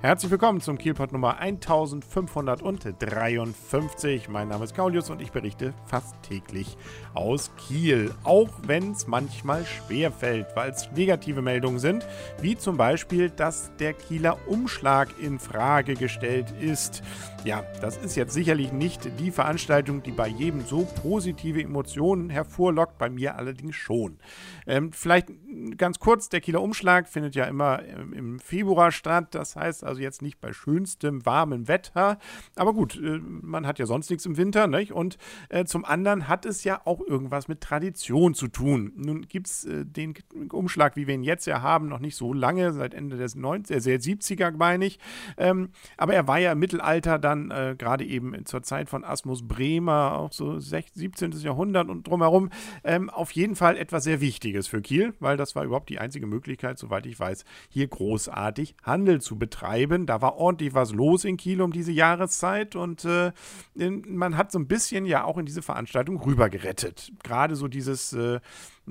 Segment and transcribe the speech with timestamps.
[0.00, 4.28] Herzlich willkommen zum Kielpot Nummer 1553.
[4.28, 6.76] Mein Name ist Kaulius und ich berichte fast täglich
[7.14, 8.14] aus Kiel.
[8.22, 12.06] Auch wenn es manchmal schwer fällt, weil es negative Meldungen sind,
[12.40, 17.02] wie zum Beispiel, dass der Kieler Umschlag in Frage gestellt ist.
[17.44, 22.98] Ja, das ist jetzt sicherlich nicht die Veranstaltung, die bei jedem so positive Emotionen hervorlockt,
[22.98, 24.18] bei mir allerdings schon.
[24.64, 25.32] Ähm, vielleicht
[25.76, 29.34] ganz kurz, der Kieler Umschlag findet ja immer im Februar statt.
[29.34, 32.18] Das heißt also jetzt nicht bei schönstem warmem Wetter.
[32.56, 34.66] Aber gut, äh, man hat ja sonst nichts im Winter.
[34.66, 34.92] Nicht?
[34.92, 38.92] Und äh, zum anderen hat es ja auch irgendwas mit Tradition zu tun.
[38.96, 40.14] Nun gibt es äh, den
[40.50, 43.76] Umschlag, wie wir ihn jetzt ja haben, noch nicht so lange, seit Ende des 90,
[43.76, 44.98] äh, 70er, meine ich.
[45.36, 47.48] Ähm, aber er war ja im Mittelalter dann
[47.78, 51.32] gerade eben zur Zeit von Asmus Bremer, auch so 16, 17.
[51.40, 52.50] Jahrhundert und drumherum,
[52.84, 56.26] ähm, auf jeden Fall etwas sehr Wichtiges für Kiel, weil das war überhaupt die einzige
[56.26, 59.77] Möglichkeit, soweit ich weiß, hier großartig Handel zu betreiben.
[60.06, 63.32] Da war ordentlich was los in Kiel um diese Jahreszeit und äh,
[63.74, 67.12] man hat so ein bisschen ja auch in diese Veranstaltung rübergerettet.
[67.22, 68.40] Gerade so dieses äh,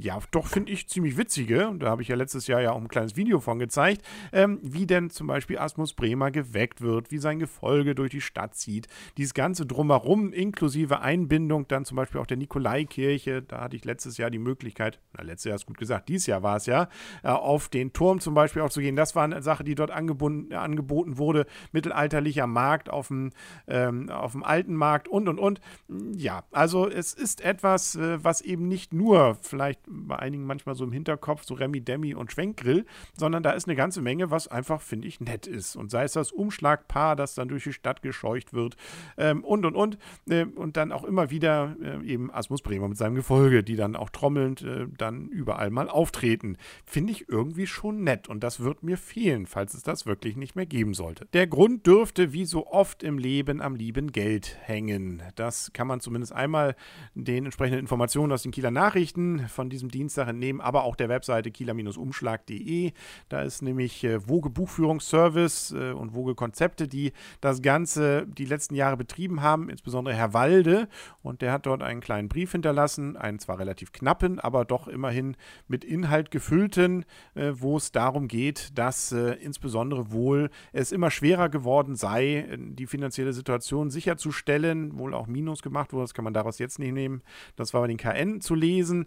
[0.00, 2.80] ja, doch finde ich ziemlich witzige, und da habe ich ja letztes Jahr ja auch
[2.80, 7.18] ein kleines Video von gezeigt, ähm, wie denn zum Beispiel Asmus Bremer geweckt wird, wie
[7.18, 8.86] sein Gefolge durch die Stadt zieht.
[9.16, 14.18] Dieses Ganze drumherum, inklusive Einbindung dann zum Beispiel auch der Nikolaikirche, da hatte ich letztes
[14.18, 16.88] Jahr die Möglichkeit, na, letztes Jahr ist gut gesagt, dieses Jahr war es ja,
[17.22, 18.96] äh, auf den Turm zum Beispiel auch zu gehen.
[18.96, 21.46] Das war eine Sache, die dort angebunden, äh, angeboten wurde.
[21.72, 23.30] Mittelalterlicher Markt auf dem,
[23.66, 25.60] ähm, auf dem alten Markt und und und.
[26.16, 30.74] Ja, also es ist etwas, äh, was eben nicht nur vielleicht vielleicht bei einigen manchmal
[30.74, 32.84] so im Hinterkopf, so Remi Demi und Schwenkgrill,
[33.16, 35.76] sondern da ist eine ganze Menge, was einfach, finde ich, nett ist.
[35.76, 38.76] Und sei es das Umschlagpaar, das dann durch die Stadt gescheucht wird
[39.16, 39.98] ähm, und und und.
[40.28, 43.96] Äh, und dann auch immer wieder äh, eben Asmus Bremer mit seinem Gefolge, die dann
[43.96, 46.56] auch trommelnd äh, dann überall mal auftreten.
[46.84, 50.56] Finde ich irgendwie schon nett und das wird mir fehlen, falls es das wirklich nicht
[50.56, 51.26] mehr geben sollte.
[51.32, 55.22] Der Grund dürfte wie so oft im Leben am lieben Geld hängen.
[55.34, 56.74] Das kann man zumindest einmal
[57.14, 61.50] den entsprechenden Informationen aus den Kieler Nachrichten von diesem Dienstag entnehmen, aber auch der Webseite
[61.50, 62.92] kieler-umschlag.de.
[63.28, 68.74] Da ist nämlich äh, Woge Buchführungsservice äh, und Woge Konzepte, die das Ganze die letzten
[68.74, 70.88] Jahre betrieben haben, insbesondere Herr Walde.
[71.22, 75.36] Und der hat dort einen kleinen Brief hinterlassen, einen zwar relativ knappen, aber doch immerhin
[75.66, 77.04] mit Inhalt gefüllten,
[77.34, 83.32] äh, wo es darum geht, dass insbesondere wohl es immer schwerer geworden sei, die finanzielle
[83.32, 87.22] Situation sicherzustellen, wohl auch Minus gemacht wurde, das kann man daraus jetzt nicht nehmen.
[87.56, 89.06] Das war bei den KN zu lesen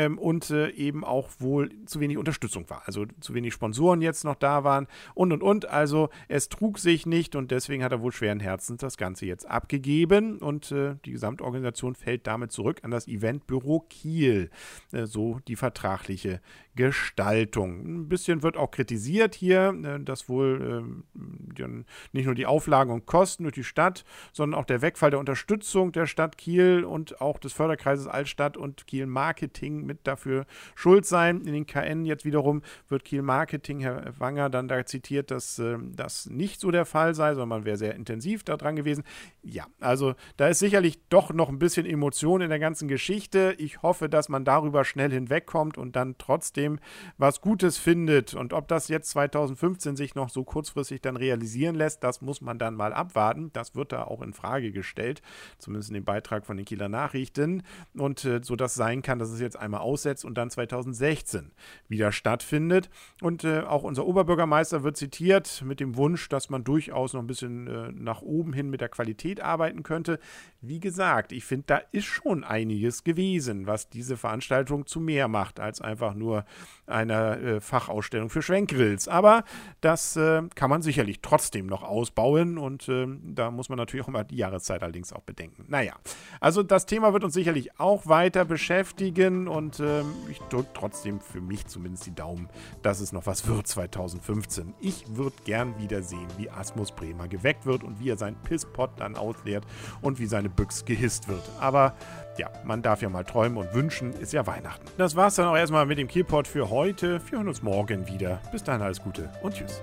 [0.00, 2.82] ähm, und äh, eben auch wohl zu wenig Unterstützung war.
[2.86, 5.66] Also zu wenig Sponsoren jetzt noch da waren und und und.
[5.66, 9.48] Also es trug sich nicht und deswegen hat er wohl schweren Herzens das Ganze jetzt
[9.48, 14.50] abgegeben und äh, die Gesamtorganisation fällt damit zurück an das Eventbüro Kiel.
[14.92, 16.40] Äh, so die vertragliche
[16.76, 17.80] Gestaltung.
[17.84, 20.82] Ein bisschen wird auch kritisiert hier, äh, dass wohl
[21.14, 25.18] ähm, nicht nur die Auflagen und Kosten durch die Stadt, sondern auch der Wegfall der
[25.18, 30.46] Unterstützung der Stadt Kiel und auch des Förderkreises Altstadt und Kiel Marketing mit dafür
[30.76, 31.40] schuld sein.
[31.42, 35.78] In den KN jetzt wiederum wird Kiel Marketing, Herr Wanger, dann da zitiert, dass äh,
[35.80, 39.02] das nicht so der Fall sei, sondern man wäre sehr intensiv da dran gewesen.
[39.42, 43.54] Ja, also da ist sicherlich doch noch ein bisschen Emotion in der ganzen Geschichte.
[43.58, 46.78] Ich hoffe, dass man darüber schnell hinwegkommt und dann trotzdem
[47.18, 48.34] was Gutes findet.
[48.34, 52.58] Und ob das jetzt 2015 sich noch so kurzfristig dann realisieren lässt, das muss man
[52.58, 53.50] dann mal abwarten.
[53.52, 55.22] Das wird da auch in Frage gestellt,
[55.58, 57.62] zumindest in dem Beitrag von den Kieler Nachrichten.
[57.94, 61.52] Und äh, so das sein kann, dass es jetzt einmal aussetzt und dann 2016
[61.88, 62.90] wieder stattfindet.
[63.20, 67.26] Und äh, auch unser Oberbürgermeister wird zitiert mit dem Wunsch, dass man durchaus noch ein
[67.26, 70.18] bisschen äh, nach oben hin mit der Qualität arbeiten könnte.
[70.60, 75.60] Wie gesagt, ich finde, da ist schon einiges gewesen, was diese Veranstaltung zu mehr macht
[75.60, 76.44] als einfach nur
[76.86, 79.08] eine äh, Fachausstellung für Schwenkgrills.
[79.08, 79.44] Aber
[79.80, 84.10] das äh, kann man sicherlich trotzdem noch ausbauen und ähm, da muss man natürlich auch
[84.10, 85.64] mal die Jahreszeit allerdings auch bedenken.
[85.68, 85.94] Naja,
[86.40, 91.42] also das Thema wird uns sicherlich auch weiter beschäftigen und ähm, ich drücke trotzdem für
[91.42, 92.48] mich zumindest die Daumen,
[92.82, 94.72] dass es noch was wird 2015.
[94.80, 98.90] Ich würde gern wieder sehen, wie Asmus Bremer geweckt wird und wie er seinen Pisspot
[98.96, 99.66] dann ausleert
[100.00, 101.42] und wie seine Büchs gehisst wird.
[101.60, 101.94] Aber
[102.38, 104.86] ja, man darf ja mal träumen und wünschen, ist ja Weihnachten.
[104.96, 107.20] Das war's dann auch erstmal mit dem Kielpot für heute.
[107.26, 108.40] Wir hören uns morgen wieder.
[108.52, 109.82] Bis dahin alles Gute und tschüss.